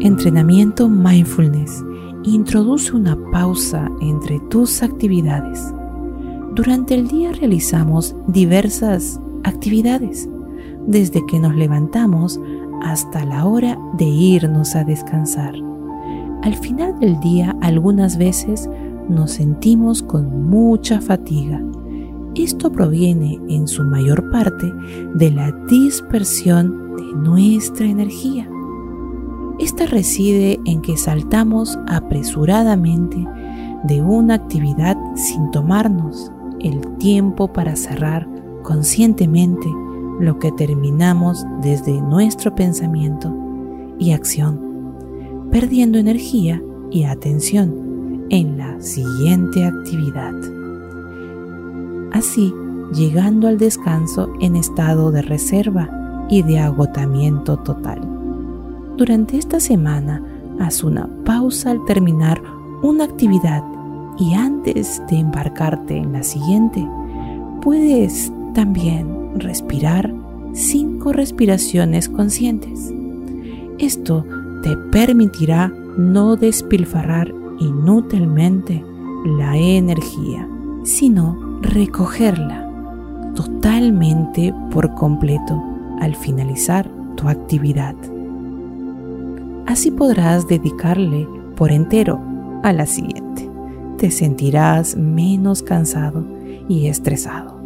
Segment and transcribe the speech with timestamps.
[0.00, 1.84] Entrenamiento Mindfulness
[2.22, 5.74] introduce una pausa entre tus actividades.
[6.54, 10.28] Durante el día realizamos diversas actividades,
[10.86, 12.40] desde que nos levantamos
[12.80, 15.54] hasta la hora de irnos a descansar.
[16.44, 18.70] Al final del día algunas veces
[19.08, 21.60] nos sentimos con mucha fatiga.
[22.36, 24.72] Esto proviene en su mayor parte
[25.16, 28.48] de la dispersión de nuestra energía.
[29.58, 33.26] Esta reside en que saltamos apresuradamente
[33.84, 36.30] de una actividad sin tomarnos
[36.60, 38.28] el tiempo para cerrar
[38.62, 39.68] conscientemente
[40.20, 43.34] lo que terminamos desde nuestro pensamiento
[43.98, 44.60] y acción,
[45.50, 50.34] perdiendo energía y atención en la siguiente actividad.
[52.12, 52.52] Así,
[52.92, 58.17] llegando al descanso en estado de reserva y de agotamiento total.
[58.98, 60.20] Durante esta semana,
[60.58, 62.42] haz una pausa al terminar
[62.82, 63.62] una actividad
[64.18, 66.84] y antes de embarcarte en la siguiente,
[67.62, 70.12] puedes también respirar
[70.52, 72.92] cinco respiraciones conscientes.
[73.78, 74.24] Esto
[74.64, 78.84] te permitirá no despilfarrar inútilmente
[79.38, 80.48] la energía,
[80.82, 82.68] sino recogerla
[83.36, 85.62] totalmente por completo
[86.00, 87.94] al finalizar tu actividad.
[89.68, 92.18] Así podrás dedicarle por entero
[92.62, 93.50] a la siguiente.
[93.98, 96.24] Te sentirás menos cansado
[96.68, 97.60] y estresado.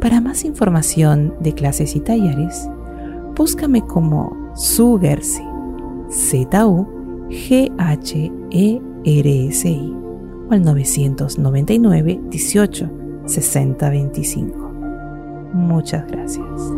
[0.00, 2.70] Para más información de clases y talleres,
[3.36, 5.42] búscame como Sugersi,
[6.08, 7.16] Z-U-G-H-E-R-S-I
[10.48, 12.90] o al 999 18
[13.26, 14.72] 60 25.
[15.52, 16.72] Muchas gracias.